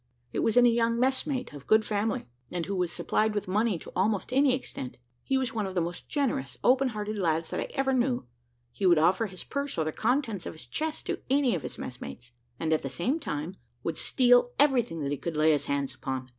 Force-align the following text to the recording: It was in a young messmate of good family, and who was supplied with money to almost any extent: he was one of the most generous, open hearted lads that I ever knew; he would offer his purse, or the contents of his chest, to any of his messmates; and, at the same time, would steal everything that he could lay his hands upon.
It 0.33 0.39
was 0.39 0.57
in 0.57 0.65
a 0.65 0.69
young 0.69 0.99
messmate 0.99 1.53
of 1.53 1.67
good 1.67 1.85
family, 1.85 2.25
and 2.49 2.65
who 2.65 2.75
was 2.75 2.91
supplied 2.91 3.35
with 3.35 3.47
money 3.47 3.77
to 3.77 3.91
almost 3.95 4.33
any 4.33 4.55
extent: 4.55 4.97
he 5.21 5.37
was 5.37 5.53
one 5.53 5.67
of 5.67 5.75
the 5.75 5.79
most 5.81 6.09
generous, 6.09 6.57
open 6.63 6.87
hearted 6.87 7.17
lads 7.17 7.51
that 7.51 7.59
I 7.59 7.65
ever 7.75 7.93
knew; 7.93 8.25
he 8.71 8.87
would 8.87 8.97
offer 8.97 9.27
his 9.27 9.43
purse, 9.43 9.77
or 9.77 9.83
the 9.85 9.91
contents 9.91 10.47
of 10.47 10.55
his 10.55 10.65
chest, 10.65 11.05
to 11.05 11.21
any 11.29 11.53
of 11.53 11.61
his 11.61 11.77
messmates; 11.77 12.31
and, 12.59 12.73
at 12.73 12.81
the 12.81 12.89
same 12.89 13.19
time, 13.19 13.57
would 13.83 13.99
steal 13.99 14.53
everything 14.57 15.03
that 15.03 15.11
he 15.11 15.17
could 15.17 15.37
lay 15.37 15.51
his 15.51 15.65
hands 15.65 15.93
upon. 15.93 16.29